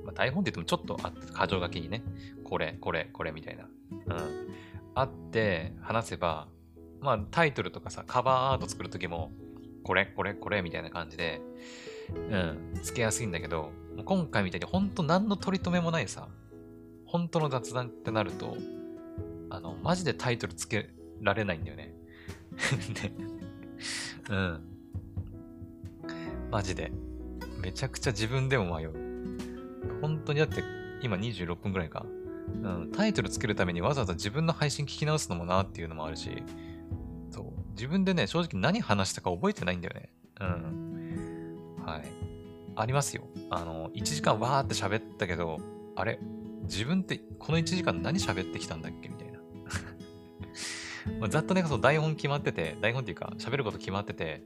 [0.07, 2.03] まあ、台本って言ってもちょっとあって、箇条書きにね、
[2.45, 3.65] これ、これ、これみたいな。
[3.65, 4.49] うん。
[4.95, 6.49] あって話せば、
[7.01, 9.33] まあタイトルとかさ、カバーアート作るときも、
[9.83, 11.41] これ、これ、これみたいな感じで、
[12.31, 13.73] うん、つけやすいんだけど、
[14.05, 16.29] 今回みたいにほんと何の取り留めもないさ、
[17.05, 18.57] 本当の雑談ってなると、
[19.51, 20.91] あの、マジでタイトルつけ
[21.21, 21.95] られないんだよね。
[22.95, 23.13] で、
[24.31, 24.61] うん。
[26.51, 26.93] マジで。
[27.61, 29.06] めちゃくちゃ自分でも迷う。
[30.01, 30.63] 本当にだって、
[31.03, 32.07] 今26分くらいか。
[32.63, 36.43] うん、タイトルつけるためにわざわざ自分の配信聞き直すのもなっていうのもあるし、
[37.31, 37.45] そう。
[37.73, 40.11] 自分でね、正直何話したか覚えてないんだよね。
[40.41, 41.83] うん。
[41.85, 42.03] はい。
[42.77, 43.25] ありますよ。
[43.51, 45.59] あの、1時間わーって喋ったけど、
[45.97, 46.19] あれ？
[46.63, 49.39] 自分ってこの1時間何喋ってきたんだっけみたいな。
[51.21, 54.43] まあ、ざっとね、そう台本決まってて、台本っていうか喋ること決まってて、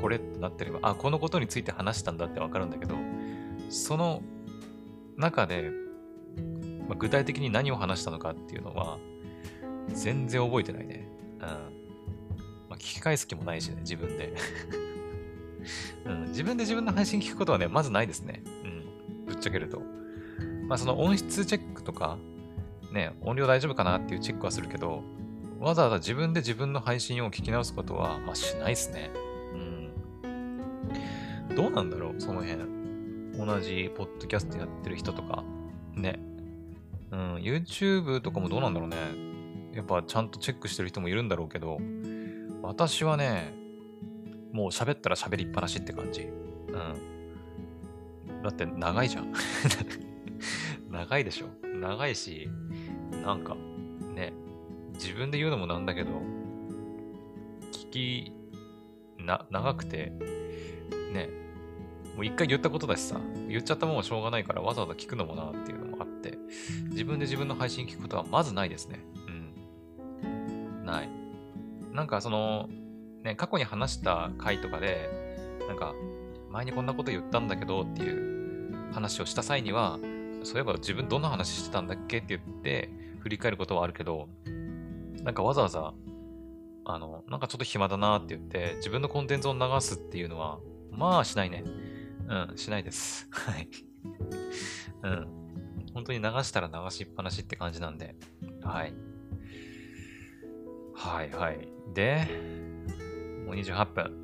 [0.00, 2.94] これってなってれば、あ、このことについて話したんだってわかるんだけど、
[3.68, 4.22] その
[5.20, 5.70] 中で
[6.90, 8.98] まあ、具体的に何を話したのかっていうのは、
[9.94, 11.08] 全然覚えてないね。
[11.38, 11.40] うん。
[11.40, 11.46] ま
[12.70, 14.34] あ、聞き返す気もないしね、自分で。
[16.04, 18.42] うん、自分で自分の配信聞くことはね、まずないですね。
[18.64, 18.66] う
[19.22, 19.24] ん。
[19.26, 19.80] ぶっちゃけると。
[20.66, 22.18] まあ、その音質チェックとか、
[22.92, 25.04] ね、音量大丈夫かなっていうチェックはするけど、
[25.60, 29.12] わざわざ自分で自分の配信を聞き直すことは、まあ、しないですね。
[30.24, 31.54] うん。
[31.54, 32.79] どうなんだろう、その辺。
[33.44, 35.44] 同じポッドキャストやってる人とか、
[35.94, 36.18] ね、
[37.10, 38.96] うん、YouTube とかもどうなんだろうね。
[39.72, 41.78] やっぱちゃんとチェックしてる人もいるんだろうけど、
[42.62, 43.54] 私はね、
[44.52, 46.22] もう喋ったら喋りっぱなしって感じ。
[46.22, 46.32] う
[46.72, 48.42] ん。
[48.42, 49.32] だって長いじゃん。
[50.90, 51.46] 長いでしょ。
[51.66, 52.48] 長いし、
[53.24, 53.56] なんか、
[54.14, 54.32] ね、
[54.94, 56.10] 自分で言うのもなんだけど、
[57.72, 58.32] 聞き、
[59.18, 60.12] な、長くて、
[61.12, 61.28] ね、
[62.20, 66.36] もう一回言ったことだしさ、言っちゃったもんはしょうがないからわざわざ聞くのもなっていうのもあって、
[66.90, 69.00] 自分で自分の配信聞くことはまずないですね。
[70.22, 70.84] うん。
[70.84, 71.08] ない。
[71.94, 72.68] なんかその、
[73.22, 75.08] ね、過去に話した回とかで、
[75.66, 75.94] なんか、
[76.50, 79.98] 前にこんなこと言ったんだけどっていう話をした際には、
[80.42, 84.28] そういえば自分どんな話してたんだっけって言って振り返ることはあるけど、
[85.22, 85.94] なんかわざわざ、
[86.84, 90.58] あの、なんかちょっと暇だなって言って自分のコンテンツを流すっていうのは、
[90.90, 91.64] まあしないね。
[92.30, 93.26] うん、しないです。
[93.30, 93.68] はい。
[95.02, 95.28] うん。
[95.92, 98.14] 本当に流したら流しっぱなしって感じなんで。
[98.62, 98.94] はい。
[100.94, 101.68] はいはい。
[101.92, 102.28] で、
[103.46, 104.16] もう28分。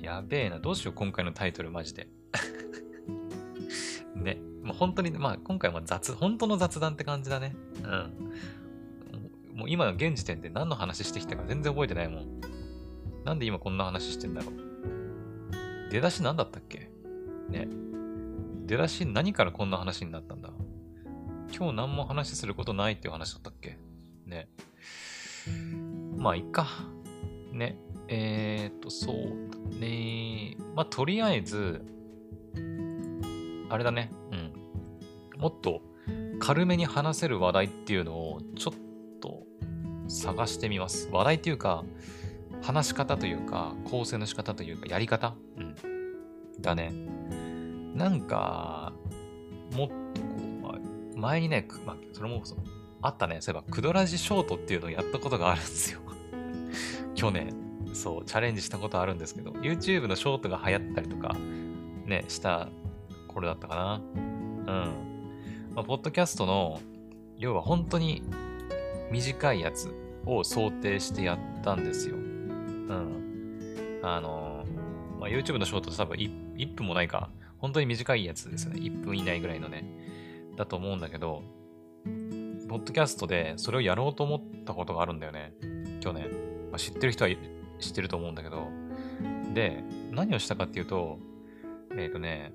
[0.00, 0.60] やべえな。
[0.60, 2.08] どうしよう、今回のタイトルマジで。
[4.14, 4.38] ね。
[4.62, 7.56] もう本当に、まあ今回は雑、本当の雑談って感じだね。
[7.82, 8.32] うん。
[9.58, 12.40] もう今の現時点で何の話してきたか全然覚えてないもん。
[13.24, 15.90] なんで今こんな話してんだろう。
[15.90, 16.87] 出だし何だったっけ？
[17.48, 17.68] ね。
[18.66, 20.50] 出だし何からこんな話になったんだ？
[21.56, 23.78] 今日何も話することないっていう話だったっけ？
[24.26, 24.48] ね。
[26.16, 26.66] まあ、いっか。
[27.52, 27.78] ね。
[28.08, 29.16] えー、っと、そう
[29.50, 30.56] だね。
[30.74, 31.82] まあ、とりあえず、
[33.70, 34.10] あれだね。
[34.32, 34.36] う
[35.38, 35.40] ん。
[35.40, 35.80] もっと
[36.38, 38.74] 軽めに話せる話題っていうのをちょっ
[39.20, 39.46] と
[40.08, 41.08] 探してみます。
[41.10, 41.84] 話題っていうか、
[42.62, 45.34] 話し方というか、構成の仕方というか、やり方？
[45.56, 45.74] うん。
[46.60, 46.92] だね。
[47.98, 48.92] なんか、
[49.74, 50.78] もっとこ
[51.14, 52.42] う、前にね、まあ、それも
[53.02, 53.38] あったね。
[53.40, 56.00] そういえば、クドラジショートっていうのをやったことがあるんですよ。
[57.16, 57.52] 去年、
[57.92, 61.36] そう、チャレンジしたことあるんですけど、YouTube のショートが流行ったりとか、
[62.06, 62.68] ね、した
[63.26, 64.00] 頃だったかな。
[64.14, 64.64] うん。
[65.74, 66.80] まあ、ポッドキャストの、
[67.36, 68.22] 要は本当に
[69.10, 69.92] 短いやつ
[70.24, 72.14] を想定してやったんですよ。
[72.14, 74.00] うん。
[74.04, 74.64] あの、
[75.18, 77.28] まあ、YouTube のショートって多分1分もないか。
[77.58, 78.80] 本当に短いやつですね。
[78.80, 79.84] 1分以内ぐらいのね。
[80.56, 81.42] だと思うんだけど、
[82.68, 85.52] ポッドキャストでそれをやろうと思ったことがあるんだよね。
[86.00, 86.30] 去年。
[86.70, 87.30] まあ、知ってる人は
[87.78, 88.68] 知ってると思うんだけど。
[89.54, 91.18] で、何をしたかっていうと、
[91.92, 92.52] えっ、ー、とね、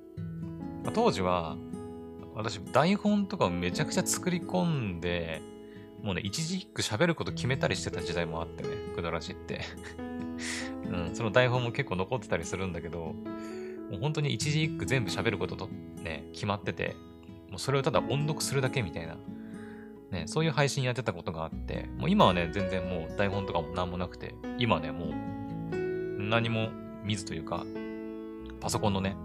[0.83, 1.57] まあ、当時は、
[2.35, 5.41] 私、台本とかをめちゃくちゃ作り込んで、
[6.01, 9.61] もうね、一時一句喋ること決めたりしてた時代もあってね、くだらしって。
[10.85, 13.15] うん、その台本も結構残ってたりするんだけど、
[13.91, 15.69] もう本当に一字一句全部喋ることと
[16.03, 16.95] ね、決まってて、
[17.49, 19.17] もうそれをただ音読するだけみたいな、
[20.11, 25.09] ね、そういう配信やってたことがあって、もう今はね、全然もう台本とかも何もなくて、今ね、もう
[26.29, 26.69] 何も
[27.03, 27.65] 見ずというか、
[28.59, 29.15] パソコンのね、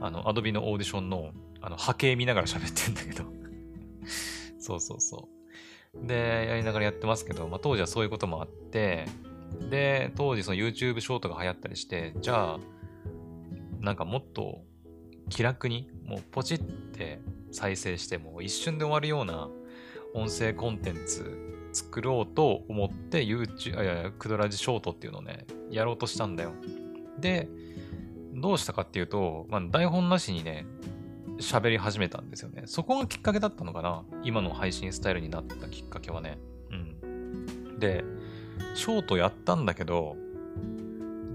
[0.00, 3.24] あの、アドビのオーディションの、あの、波形見ながら喋ってんだけど。
[4.58, 5.28] そうそうそ
[5.94, 6.06] う。
[6.06, 9.06] で、やりながらやってますけど、まあ、当時はそういうこともあって、
[9.70, 12.60] で、当時その YouTube ショートが流行ったりして、じゃあ、
[13.86, 14.64] なんかもっと
[15.30, 17.20] 気楽に、もうポチって
[17.52, 19.48] 再生しても一瞬で終わるような
[20.12, 26.52] 音声コンテンツ作ろうと思って YouTube、いやいや、クドラジショートっていうのをね、やろうとしたんだよ。
[27.20, 27.48] で、
[28.34, 30.66] どうしたかっていうと、まあ、台本なしにね、
[31.38, 32.64] 喋り始めたんですよね。
[32.66, 36.38] そこがきっかけだったのかな今の配信スタイルになったきっかけはね。
[36.70, 37.78] うん。
[37.78, 38.04] で、
[38.74, 40.16] ショートやったんだけど、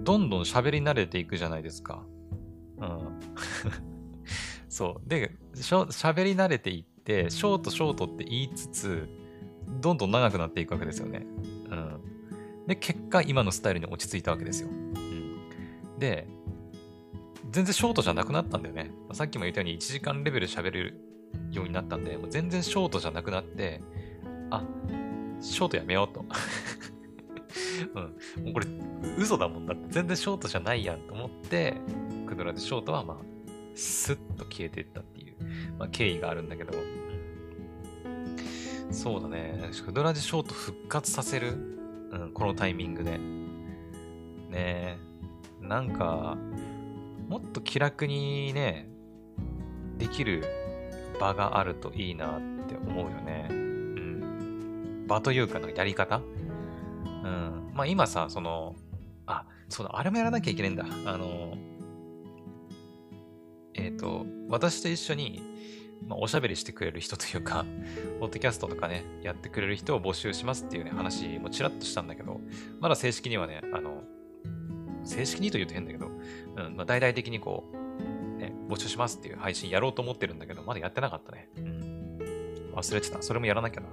[0.04, 2.04] どんどん喋り慣れていくじゃないですか。
[2.82, 3.20] うん。
[4.67, 5.10] そう。
[5.10, 9.10] で、喋り慣れていって、ショートショートって言いつつ、
[9.82, 11.26] どんどん長くなっていくわけですよね。
[11.70, 12.02] うん。
[12.67, 14.70] で、結果、今のスタイルに落ち着いたわけですよ。
[14.70, 16.00] うん。
[16.00, 16.28] で、
[17.52, 18.91] 全然ショートじゃなくなったんだよね。
[19.13, 21.00] さっきも言ったように1時間レベル喋れる
[21.52, 23.82] ようになったんで、もう全然ショートじゃなくなって、
[24.50, 24.63] あ、
[25.41, 26.26] ショートやめようと。
[27.96, 28.00] う
[28.41, 28.46] ん。
[28.46, 28.67] もうこれ、
[29.17, 31.76] 嘘だもんだって、全然ショートじゃないやんと思って、
[32.32, 33.17] クドラでショートはまあ、
[33.76, 35.36] スッと消えていったっていう、
[35.78, 36.72] まあ、経緯があるんだけど、
[38.89, 39.70] そうだね。
[39.86, 41.58] クドラジショート復活させる、
[42.12, 43.17] うん、このタイミングで。
[44.50, 44.98] ね
[45.60, 46.38] なんか、
[47.28, 48.88] もっと気楽にね、
[49.98, 50.46] できる
[51.20, 53.48] 場があるといいなって思うよね。
[53.50, 55.06] うん。
[55.06, 56.17] 場というか、やり方？
[56.17, 56.22] う
[57.28, 57.72] ん。
[57.74, 58.78] まあ今さ、その、
[59.26, 60.86] あ、そうだ、あれもやらなきゃいけないんだ。
[61.06, 61.58] あの、
[63.73, 65.41] えっ、ー、と、私と一緒に、
[66.07, 67.65] まあ、おしゃべりしてくれる人というか、
[68.19, 72.41] ポッドキャストとかね、やってくれる人を募集しますっていうね、話もちらっとしたんだけど、
[72.79, 74.03] まだ正式にはね、あの、
[75.03, 76.10] 正式にと言うと変だけど、う
[76.69, 81.49] ん、まあ、大々的にこう、ね、募集しますっていう配信やろうと思ってるんだけど、まだやってなかったね。
[81.57, 81.91] うん。
[82.75, 83.21] 忘れてた。
[83.21, 83.88] それもやらなきゃな。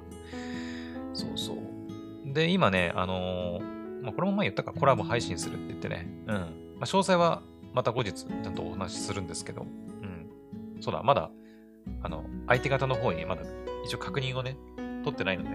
[1.13, 2.33] そうそう。
[2.33, 6.35] で、今ね、あのー、まあ、これも前言ったかコラボ配信するって言ってね、うん。
[6.37, 6.43] ま
[6.83, 10.83] あ、詳細はまた後日ちゃんとお話しするんですけど、うん。
[10.83, 11.31] そうだ、まだ、
[12.03, 13.43] あの、相手方の方にまだ
[13.85, 14.57] 一応確認をね、
[15.05, 15.51] 取ってないので、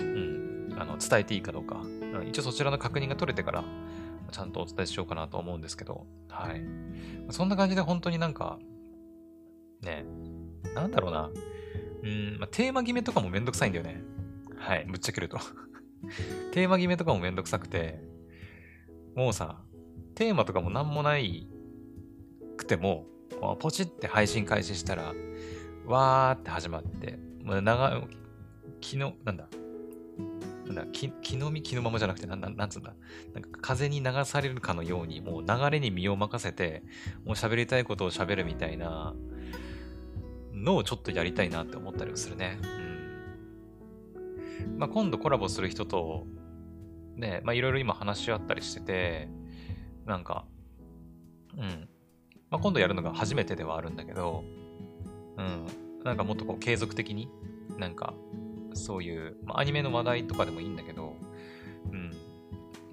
[0.00, 0.76] うん。
[0.78, 3.64] あの、伝えていいかどうか、うん、一応そちらの確認が取れてから、
[4.30, 6.62] ちゃんとお伝えしようかなと思うんですけど、はい。
[7.30, 8.58] そんな感じで本当になんか、
[9.82, 10.04] ね、
[10.74, 11.30] なんだろうな。
[12.02, 14.02] うん、まあ、テーマ決めとかもめんどくさいんだよね。
[14.56, 15.38] はい、ぶっちゃけると
[16.52, 18.00] テーマ決めとかもめんどくさくて、
[19.14, 19.62] もうさ、
[20.14, 21.46] テーマとかもなんもない
[22.56, 23.06] くても、
[23.58, 25.14] ポチって配信開始したら、
[25.86, 28.06] わーって始まって、もう長、昨
[28.82, 29.48] 日、なんだ、
[30.66, 32.94] なんだ、気気の身気のままじゃなくて、なん、なんつうんだ。
[33.34, 36.82] なんか風に流されるかのように、もう流れに身を任せて、
[37.24, 39.14] もう喋りたいことを喋るみたいな
[40.52, 42.58] のをちょっとやりたいなって思ったりするね。
[42.62, 42.66] う
[44.76, 44.78] ん。
[44.78, 46.26] まあ、今度コラボする人と、
[47.16, 49.28] ね、まあ、いろいろ今話し合ったりしてて、
[50.10, 50.44] なんか、
[51.56, 51.88] うん。
[52.50, 54.42] まあ、今度やるのが初めてではあるんだけど、
[55.38, 55.66] うん。
[56.04, 57.28] なんかもっとこう継続的に、
[57.78, 58.12] なんか、
[58.74, 61.14] そういう、まあ、アニメの話題とかでもいいんだけど、
[61.92, 62.10] うん。
[62.10, 62.16] ま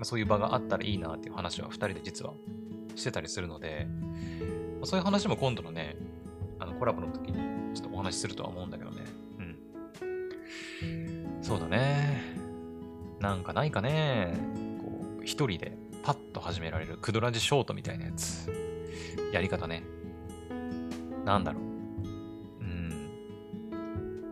[0.01, 2.33] あ、そういう場があったらいいなっていう話は2人で実は
[2.95, 3.87] してたりするので、
[4.79, 5.95] まあ、そういう話も今度のね、
[6.59, 9.01] あのコラボの時にちょっとお話しするとは思うんだけどね。
[9.39, 11.39] うん。
[11.41, 12.21] そうだね。
[13.19, 14.33] なんかないかね。
[14.79, 15.76] こう、一人で
[16.07, 18.49] パッと始められるクドラジショートみたいなやつ。
[19.33, 19.83] やり方ね。
[21.25, 21.63] なんだろう。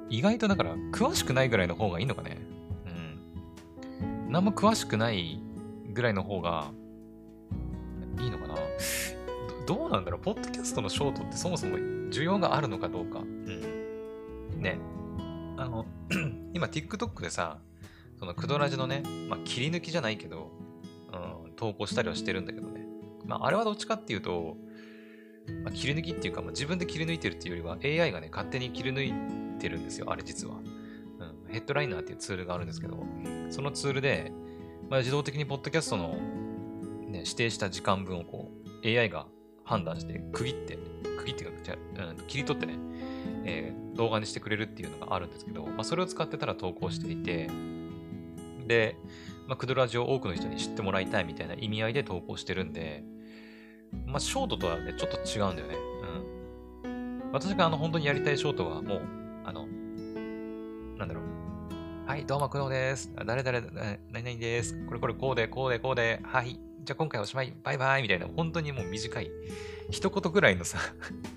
[0.09, 2.37] 意外とだから詳しくないぐらいの方がいいのかね。
[2.85, 2.89] う
[3.89, 4.31] ん。
[4.31, 5.41] 何も詳しくない
[5.91, 6.71] ぐらいの方が
[8.21, 8.55] いいのかな。
[9.67, 13.19] どうなんだろうポッドキャストのショートってそもそも需要があるのかどうか。
[13.19, 14.61] うん。
[14.61, 14.79] ね。
[15.57, 15.85] あの、
[16.55, 17.59] 今 TikTok でさ、
[18.17, 20.44] そのクドラジのね、まあ、切り抜きじゃないけど、
[21.55, 22.85] 投稿したりはしてるんだけどね。
[23.25, 24.57] まあ、あれはどっちかっていうと、
[25.63, 30.55] まあ、切り抜きっていうか、まあ、自分で切り抜いてるっていうよりは AI がね、勝手に切り抜いてるんですよ、あれ実は。
[30.55, 30.57] う
[31.49, 33.05] ん、ヘッドライナーっていうツールがあるんですけど、
[33.49, 34.31] そのツールで、
[34.89, 36.09] まあ、自動的にポッドキャストの、
[37.07, 38.51] ね、指定した時間分をこ
[38.83, 39.27] う AI が
[39.63, 40.77] 判断して区切って、
[41.17, 41.75] 区切ってじゃ、
[42.09, 42.77] うん、切り取ってね、
[43.45, 47.49] えー、動画にしてくれるっていうのがあるんですけど、まあ、それを使ってたら投稿していて、
[48.67, 48.97] で、
[49.47, 53.03] まあ、クドラジを多くの人に知ってもらいたいみたいな意味合いで投稿してるんで、
[54.05, 55.75] まあ、ショートとはね、ちょっと違うんだよね。
[56.83, 57.31] うん。
[57.31, 59.01] 私があの、本当にやりたいショートはもう、
[59.45, 59.67] あの、
[60.97, 61.35] なんだろう。
[62.07, 63.11] はい、どうも、工藤です。
[63.25, 63.61] 誰々、
[64.11, 64.75] 何々です。
[64.85, 66.59] これこれこうで、こうで、こうで、はい。
[66.83, 69.31] じゃあ今回おしまい、バイバイみたいな、本当にもう短い、
[69.89, 70.79] 一言ぐらいのさ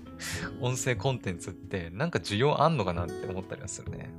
[0.61, 4.11] 音声コンテンツって、なんか需要あんのかなって思ったりはするね。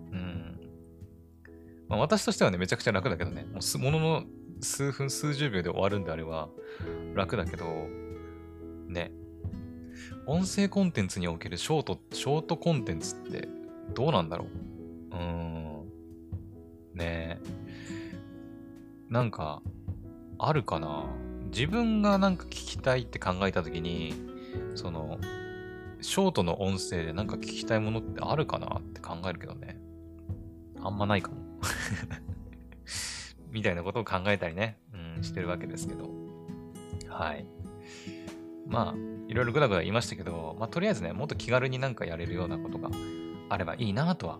[1.91, 4.22] まあ、私としてはね、めちゃくちゃ楽だけどね、もうものの
[4.61, 6.49] 数分、数十秒で終わるんであれば
[7.14, 7.64] 楽だけど、
[8.86, 9.11] ね、
[10.24, 13.49] 音声コンテンツにおけるショート、ショートコンテンツって
[13.93, 14.47] どうなんだろ
[15.11, 15.88] ううーん。
[16.95, 17.41] ね。
[19.09, 19.61] なんか、
[20.38, 21.07] あるかな
[21.53, 24.14] 自分がなんか聞きたいって考えたときに、
[24.76, 25.18] その、
[26.01, 29.80] ショートの音声でなんか聞きたいものってあるかなって考えるけどね。
[30.80, 31.49] あんまないかも。
[33.51, 34.79] みたいなことを考えたりね、
[35.17, 36.11] うん、してるわけですけど。
[37.09, 37.47] はい。
[38.67, 38.95] まあ、
[39.29, 42.91] いろいろぐだぐだ言いましたけど、まあ、とりあえずね、もっと気軽になんかやれるようなことが
[43.49, 44.39] あればいいなとは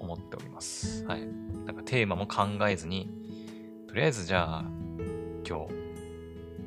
[0.00, 1.04] 思っております。
[1.04, 1.26] はい。
[1.66, 3.10] なんかテーマも考えずに、
[3.86, 4.64] とりあえずじゃあ、
[5.46, 5.74] 今日、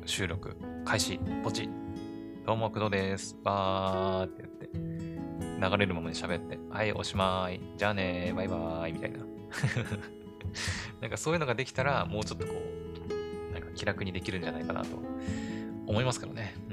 [0.06, 1.68] 収録開始、ポチ
[2.46, 3.36] どうも、工藤です。
[3.42, 7.60] バーって言って、流れるままに喋って、はい、おしまい。
[7.76, 9.29] じゃあねバイバーイ、みたいな。
[11.00, 12.52] なんかそういうのができたら、もうちょっとこ
[13.50, 14.88] う、なんか気楽にできるんじゃないかなと
[15.86, 16.54] 思いますからね。
[16.68, 16.72] う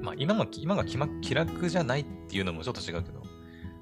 [0.00, 0.02] ん。
[0.02, 3.22] まあ、今も、今が気,、ま、気楽じゃないっていうのもちょっと違うけど、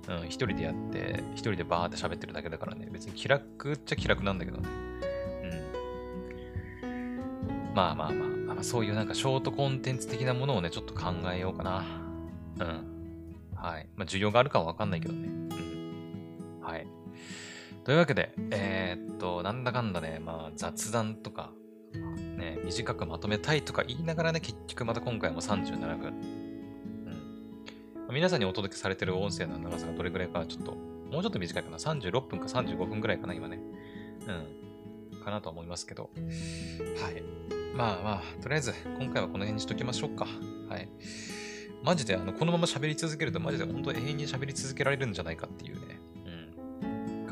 [0.08, 4.68] うん、一人でやって、一人でバーって喋ってるだけだからね、別に気楽っちゃ気楽なんだけどね。
[6.82, 7.74] うん。
[7.74, 11.84] まあまあまあ、まあ、そういうなんかショートコンテンツ的なものをね、ちょっと考えようかな。
[12.60, 12.92] うん。
[13.54, 13.88] はい。
[13.96, 15.28] まあ、需要があるかはわかんないけどね。
[15.28, 15.71] うん。
[17.84, 21.50] というわけで、えー、っと、なんだかんだね、まあ、雑談とか、
[22.36, 26.12] ね、短くまとめたいとか言いながらね、結局また今回も37分。
[28.08, 28.14] うん。
[28.14, 31.76] 皆さんにお届けされてる音声の長さがどれぐらいか、ちょっと、もうちょっと短いかな。
[31.76, 33.58] 36分か35分ぐらいかな、今ね。
[35.12, 35.22] うん。
[35.24, 36.10] かなと思いますけど。
[37.02, 37.22] はい。
[37.74, 40.26] まあまあ、とりあえず、今回はこの辺にしときましょうか。
[40.68, 40.88] はい。
[41.82, 45.98] マジで、あの、このまま喋り続けると、マジで本当永遠に喋り続けられるんじゃないかっていうね、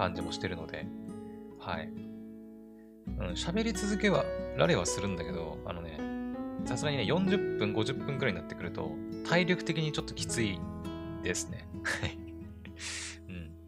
[0.00, 0.86] 感じもしてるので、
[1.58, 1.90] はい。
[3.18, 4.24] うん、喋り続けは、
[4.56, 6.00] られはするんだけど、あのね、
[6.64, 8.92] さすがにね、40分、50分くらいになってくると、
[9.28, 10.58] 体力的にちょっときつい
[11.22, 11.68] ですね。
[11.84, 12.18] はい。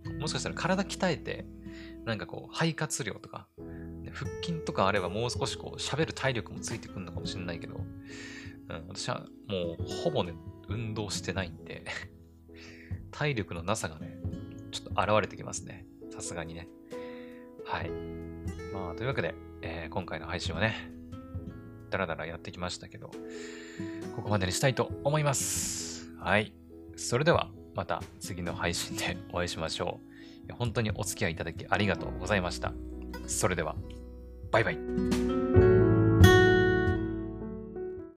[0.08, 0.20] うん。
[0.20, 1.44] もしかしたら体鍛えて、
[2.06, 3.46] なんかこう、肺活量とか、
[4.14, 10.32] 腹筋とかあればもう少しこう喋る体力もついてくるのかもしれないけど、うん、私はもうほぼね、
[10.70, 11.84] 運動してないんで
[13.10, 14.16] 体力のなさがね、
[14.70, 15.91] ちょっと現れてきますね。
[16.12, 16.68] さすがにね。
[17.64, 17.90] はい。
[18.72, 20.90] まあ、というわけで、えー、今回の配信はね、
[21.90, 23.10] だらだらやってきましたけど、
[24.14, 26.12] ここまでにしたいと思います。
[26.18, 26.52] はい。
[26.96, 30.00] それでは、また次の配信で お会いしましょ
[30.50, 30.52] う。
[30.52, 32.74] 本当にお付き合いいただきありがとうございました。
[33.26, 33.74] それでは。
[34.50, 35.71] バイバイ。